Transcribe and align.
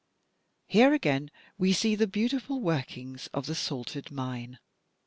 Here 0.65 0.95
again 0.95 1.29
we 1.59 1.73
see 1.73 1.93
the 1.93 2.07
beauti 2.07 2.41
ful 2.41 2.59
workings 2.59 3.27
of 3.35 3.45
the 3.45 3.53
salted 3.53 4.09
mine. 4.09 4.57